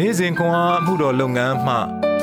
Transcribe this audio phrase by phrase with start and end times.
[0.00, 1.76] နေ့စဉ်ခွန်အားမှုတော်လုပ်ငန်းမှ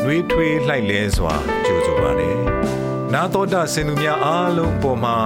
[0.04, 1.34] နှွေးထွေးလှိုက်လဲစွာ
[1.66, 2.38] ကြိုဆိုပါရယ်။
[3.14, 5.18] နာတော်တာစင်သူများအားလုံးပေါ်မှာ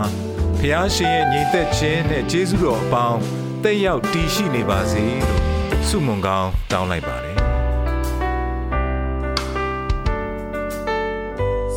[0.59, 3.19] ဖျားရှင်ရဲ့ညီသက်ခြင်းနဲ့ကျေးဇူးတော်အပေါင်း
[3.63, 5.41] တက်ရောက်တည်ရှိနေပါစေလို့
[5.87, 7.35] ဆုမွန်ကောင်းတောင်းလိုက်ပါတယ်။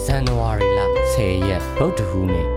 [0.04, 0.80] ဇန်နဝါရီလ
[1.14, 2.48] 10ရက်ဗုဒ္ဓဟူးနေ့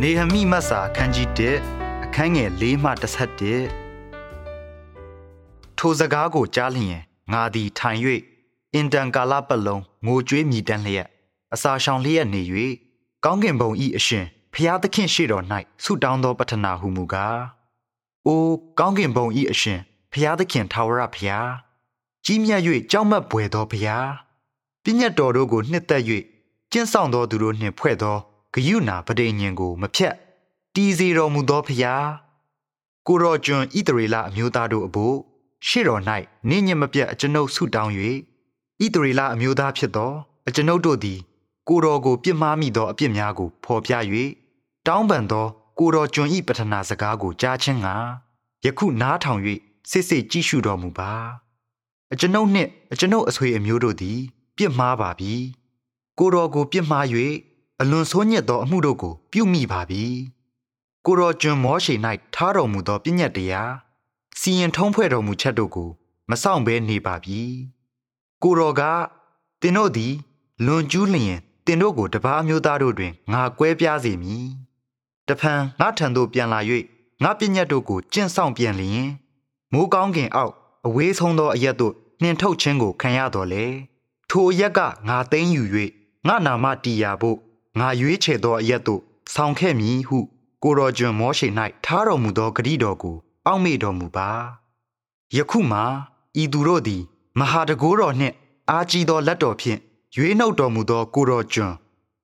[0.00, 1.28] နေဟမိမတ်စာအခန်းကြီး
[1.66, 3.89] 1အခန်းငယ်၄မှ31
[5.82, 7.00] ထိုစကားကိုကြားလျင်
[7.32, 7.98] ငါသည်ထိုင်၍
[8.74, 11.08] အင်တန်ကာလပတ်လုံးငိုကြွေးမြည်တမ်းလျက်
[11.54, 12.42] အစာရှောင်လျက်နေ၍
[13.24, 15.44] ကောင်းကင်ဘုံဤအရှင်ဖျားသခင်ရှေ့တော်၌
[15.84, 17.40] ဆုတောင်းသောပတ္ထနာဟုမူကား
[18.26, 18.44] အို
[18.78, 19.80] ကောင်းကင်ဘုံဤအရှင်
[20.12, 21.48] ဖျားသခင်ထာဝရဖျား
[22.24, 24.08] ကြီးမြတ်၍ကြောက်မက်ပွေသောဖျား
[24.82, 26.02] ပြည့်ညတ်တော်တို့ကိုနှစ်သက်၍
[26.72, 28.16] ကျင့်ဆောင်သောသူတို့နှင့်ဖွဲ့သော
[28.54, 30.14] ဂယုဏပဋိညင်ကိုမဖြတ်
[30.74, 32.06] တီးစီတော်မူသောဖျား
[33.06, 35.16] ကိုရောကျွန်ဣတရေလအမျိုးသားတို့အဖို့
[35.66, 36.02] ရှေ့တော်၌
[36.48, 37.92] နင်းညမပြတ်အကျွန်ုပ်ဆုတောင်း၍
[38.82, 40.12] ဣတရေလအမျိုးသားဖြစ်သော
[40.48, 41.18] အကျွန်ုပ်တို့သည်
[41.68, 43.92] ကိုတော်ကိုပြစ်မှားမိသောအပြစ်များကိုဖော်ပြ၍
[44.86, 45.46] တောင်းပန်သော
[45.78, 47.94] ကိုတော်ကျွန်ဤပထနာစကားကိုကြားခြင်းငှာ
[48.64, 49.40] ယခုနားထောင်၍
[49.90, 51.12] စစ်စစ်ကြည့်ရှုတော်မူပါ
[52.12, 54.18] အကျွန်ုပ်နှင့်အကျွန်ုပ်အဆွေအမျိုးတို့သည်
[54.56, 55.34] ပြစ်မှားပါပြီ
[56.18, 57.06] ကိုတော်ကိုပြစ်မှား၍
[57.80, 60.04] အလွန်ဆိုးညစ်သောအမှုတို့ကို ပြုမိပါပြီ
[61.06, 61.94] ကိုတော်ကျွန်မောရှေ၌
[62.34, 63.72] ထားတော်မူသောပြည့်ညတ်တရား
[64.42, 65.90] စီရင်ထုံးဖွဲ့တော်မူချက်တို့ကို
[66.30, 67.42] မဆောင်ဘဲနေပါပြီ
[68.42, 68.82] ကိုတော်က
[69.60, 70.14] တင်တို့သည်
[70.66, 74.46] လွန်ကျူးလျင်တင်တို့ကိုတပားမျိုးသားတို့တွင်ငါကွဲပြားစေမည်
[75.28, 76.60] တဖန်ငါထံသို့ပြန်လာ၍
[77.22, 79.08] ငါပညတ်တို့ကိုကျင့်ဆောင်ပြန်လျင်
[79.72, 80.52] မိုးကောင်းကင်အောက်
[80.86, 83.64] အဝေးဆုံးသောအရက်တို့နှင်ထုတ်ခြင်းကိုခံရတော်လေ
[84.30, 85.62] ထိုအရက်ကငါသိမ်းယူ၍
[86.26, 87.38] ငါနာမတီယာဖို့
[87.78, 89.00] ငါရွေးချယ်သောအရက်တို့
[89.34, 90.18] ဆောင်ခဲ့မည်ဟု
[90.62, 91.48] ကိုတော်ကျွန်မောရှေ၌
[91.84, 94.30] ထားတော်မူသောဂရိတော်ကို အောက်မေ့တော်မူပါ
[95.36, 95.80] ယခုမှ
[96.42, 97.02] ဤသူတို့သည်
[97.38, 98.34] မဟာတကိုးတော်နှင့်
[98.70, 99.78] အာကြီးသောလက်တော်ဖြင့်
[100.16, 101.72] ရွေးနှုတ်တော်မူသော ကိုတော်ကျွန်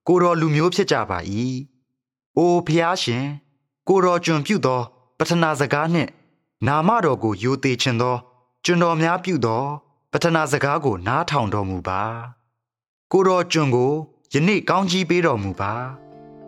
[0.07, 1.19] ကိုတော်လူမျိုးဖြစ်ကြပါ၏
[2.37, 3.25] အိုဖျားရှင်
[3.89, 4.81] ကိုတော်ကျွန်ပြုသော
[5.19, 6.11] ပထနာစကားနှင့်
[6.67, 8.17] နာမတော်ကိုယိုသေးခြင်းသော
[8.65, 9.65] ကျွန်တော်များပြုသော
[10.13, 12.03] ပထနာစကားကိုနားထောင်တော်မူပါ
[13.13, 13.93] ကိုတော်ကျွန်ကို
[14.33, 15.73] ယနေ့ကောင်းကြီးပေးတော်မူပါ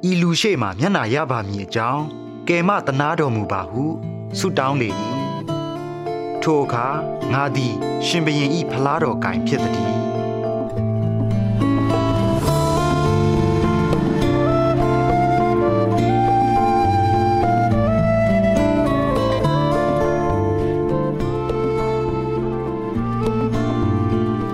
[0.08, 2.04] ဤလူရှိမှမျက်နာရပါမည်အကြောင်း
[2.48, 3.84] ကယ်မတနာတော်မူပါဟု
[4.38, 4.90] ဆုတောင်းလေ၏
[6.42, 6.86] ထိုအခါ
[7.32, 7.74] ငါသည်
[8.06, 9.98] ရှင်ဘရင်ဤဖလားတော်ကင်ဖြစ်သည်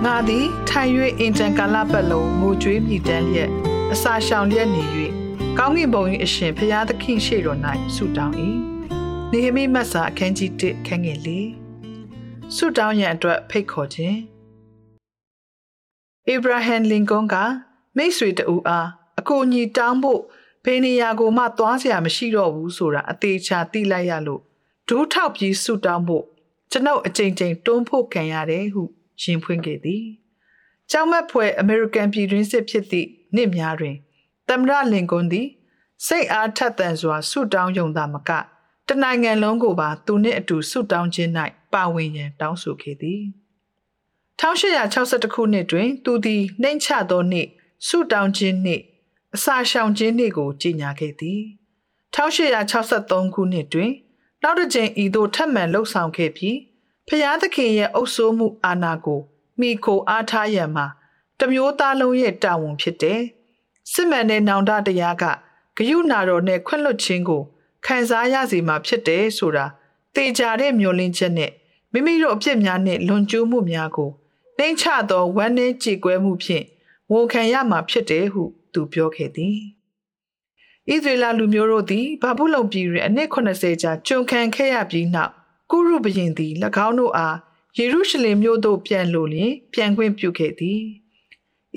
[0.05, 3.51] ငါသည်ထိုင်၍အင်တန်ကာလပတ်လုံးငိုကြွေးမြည်တမ်းလျက်
[3.93, 4.83] အစာရှောင်လျက်နေ၍
[5.57, 7.59] ကောင်းကင်ဘုံ၏အရှင်ဖျားသခင်ရှေ့တော်၌
[7.95, 8.37] ဆုတောင်း၏
[9.31, 11.29] နေဟမိမတ်စာအခန်းကြီး1ခန်းငယ်၄
[12.55, 14.19] ဆုတောင်းရန်အတွက်ဖိတ်ခေါ်ခြင်း
[16.27, 17.35] အေဗရာဟမ်လင်ကွန်က
[17.97, 18.87] မိတ်ဆွေတဦးအား
[19.19, 20.21] အကူအညီတောင်းဖို့
[20.65, 24.41] ဘယ်နေရာကိုမှသွားစရာမရှိတော့ဘူးဆိုတာအသေးချာသိလိုက်ရလို့
[24.87, 26.25] ဒူးထောက်ပြီးဆုတောင်းဖို့
[26.71, 28.83] ကျွန်ုပ်အကြိမ်ကြိမ်တွန်းဖို့ခံရတယ်ဟု
[29.21, 30.03] ရင်ဖွင့်ခဲ့သည်။
[30.91, 33.95] ကြောင်မက်ဖွဲ့အမေရိကန်ပြည်တွင်းစစ်ဖြစ်သည့်နှစ်များတွင်
[34.47, 35.47] သမရလင်ကွန်သည်
[36.05, 38.31] စိတ်အားထက်သန်စွာဆုတောင်းယုံသာမက
[38.89, 41.31] တနိုင်ငံလုံးကိုပါသူနှင့်အတူဆုတောင်းခြင်း၌
[41.73, 43.21] ပါဝင်ရန်တောင်းဆိုခဲ့သည်
[44.39, 47.47] 1862ခုနှစ်တွင် သူသည်နှိမ့်ချသောနေ့
[47.87, 48.81] ဆုတောင်းခြင်းနေ့
[49.35, 51.41] အစာရှောင်ခြင်းနေ့ကိုကြေညာခဲ့သည်
[52.15, 53.91] 1863ခုနှစ်တွင်
[54.43, 56.57] နောက်တစ်ကြိမ်ဤသို့ထပ်မံလှုပ်ဆောင်ခဲ့ပြီး
[57.07, 59.21] ဖျားသခင်ရဲ့အုပ်စိုးမှုအာဏာကို
[59.59, 60.87] မိခိုအားထားရန်မှာ
[61.39, 63.21] တမျိုးသားလုံးရဲ့တာဝန်ဖြစ်တယ်
[63.91, 65.23] စစ်မှန်တဲ့နောင်တတရားက
[65.77, 67.43] ဂယုဏတော်နဲ့ခွင့်လွှတ်ခြင်းကို
[67.85, 69.65] ခံစားရစီမှာဖြစ်တယ်ဆိုတာ
[70.15, 71.51] တေချာတဲ့မျှော်လင့်ချက်နဲ့
[71.91, 74.11] မိမိတို့အပြစ်များနဲ့လွန်ကျူးမှုများကို
[74.57, 76.65] နှိမ့်ချသောဝမ်းနည်းကြေကွဲမှုဖြင့်
[77.11, 79.57] ဝန်ခံရမှာဖြစ်တယ်ဟုသူပြောခဲ့သည်
[80.89, 85.31] ဣသရေလလူမျိုးတို့သည်ဘာဘူးလုံပြည်တွင်အနှစ်80ကြာကျွန်ခံခဲ့ရပြီးနောက်
[85.71, 86.51] ကုရုဘရင်သည်၎
[86.87, 87.37] င်းတို့အား
[87.77, 90.81] ယေရုရှလင်မြို့သို့ပြန်လိုလျင်ပြန်ခွင့်ပြုခဲ့သည်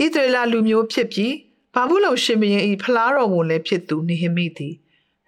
[0.00, 1.34] ဣသရေလလူမျိုးဖြစ်ပြီး
[1.74, 4.74] ဘာဘူးလုံရှင်ဘရင်၏ဖလားတော်ဝန်လည်းဖြစ်သူနေဟမိသည်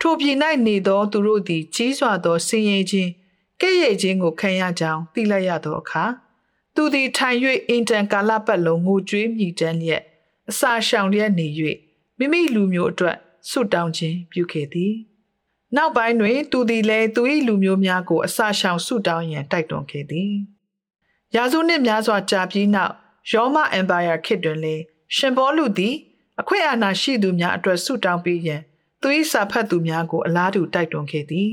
[0.01, 0.37] ထိုပြည်၌
[0.67, 3.11] နေသောသူတို့သည်ကြီးစွာသောဆင်းရဲခြင်း
[3.61, 6.05] ကဲ့ရဲ့ခြင်းကိုခံရကြောင်းသိလိုက်ရသောအခါ
[6.75, 7.39] သူသည်ထိုင်၍
[7.69, 10.03] အင်တန်ကာလပတ်လုံးငိုကြွေးမြည်တမ်းလျက်
[10.51, 11.47] အစာရှောင်လျက်နေ၍
[12.19, 13.17] မိမိလူမျိုးအတွက်
[13.51, 14.93] ဆုတောင်းခြင်းပြုခဲ့သည်
[15.77, 20.33] နောက်ပိုင်းတွင် သူသည်လည်းသူ၏လူမျိုးများကိုအစာရှောင်ဆုတောင်းရန်တိုက်တွန်းခဲ့သည်
[21.35, 22.95] ရာစုနှစ်များစွာကြာပြီးနောက်
[23.33, 24.83] ရောမအင်ပါယာခေတ်တွင်လည်း
[25.17, 25.95] ရှင်ဘောလူသည်
[26.41, 28.63] အခွင့်အာဏာရှိသူများအတွက်ဆုတောင်းပေးရန်
[29.03, 31.53] သူ၏စာဖတ်သူများကိုအလားတူတိုက်တွန်းခဲ့သည်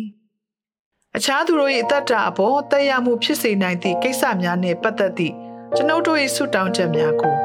[1.17, 5.35] အခြားသူတို့၏အသက်တာအပေါ်တက်ရောက်မှုဖြစ်စေနိုင်သည့်ကိစ္စများနှင့်ပတ်သက်သည့်
[5.75, 7.35] ကျွန်ုပ်တို့၏ဆုတောင်းချက်များကို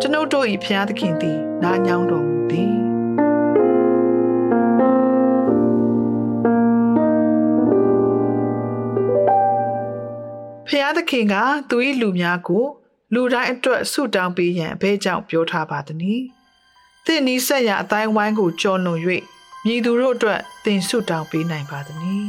[0.00, 2.74] ကျွန်ုပ်တို့၏ဖျားသခင်သည်နားညောင်းတော်မူသည်
[10.68, 11.34] ဖျားသခင်က
[11.70, 12.64] သူ၏လူများကို
[13.14, 16.14] လူတိုင်းအတွက်ဆုတောင်းပေးရန်အဘဲကြောင့်ပြောထားပါသည်နီ။
[17.06, 19.00] သင်နီးဆက်ရာအတိုင်းဝိုင်းကိုကြော်လွန်၍
[19.68, 22.18] မြည်သူတို့အတွက်သင်ဆုတောင်းပေးနိုင်ပါသည်နီ။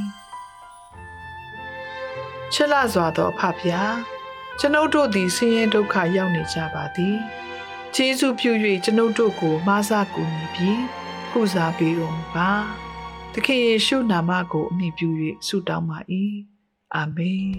[2.54, 3.94] ချစ်လာစွာသောအဖဖျား
[4.60, 7.16] ကျွန်ုပ်တို့သည်ဆင်းရဲဒုက္ခရောက်နေကြပါသည်။
[7.96, 8.52] ကျေးဇူးပြု၍
[8.84, 10.82] ကျွန်ုပ်တို့ကိုမဆာကူညီပြီး
[11.32, 12.52] ကုစားပေးတော်မူပါ။
[13.34, 15.08] သခင်ယေရှုနာမကိုအမိပြု၍
[15.48, 16.00] ဆုတောင်းပါ၏။
[16.96, 17.48] အာမင်။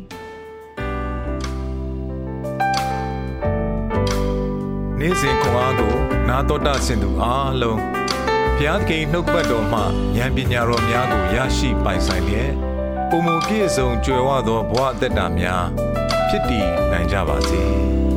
[4.98, 5.94] နေ့စဉ်ခွန်အားကို
[6.28, 7.97] နာတော်တာဆင်သူအားလုံး
[8.60, 9.80] ဘုရားသခင်နှုတ်ပတ်တော်မှ
[10.16, 12.52] ဉာဏ်ပညာတော်များကိုရရှိပိုင်ဆိုင်လျက်
[13.10, 15.64] ပုံမူပြည့်စုံကြွယ်ဝသောဘဝအသက်တာများ
[16.28, 17.62] ဖြစ်တည်နိုင်ကြပါစေ။